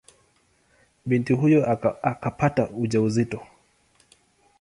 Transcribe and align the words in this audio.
Binti 1.05 1.33
huyo 1.33 1.65
akapata 2.03 2.69
ujauzito. 2.69 3.43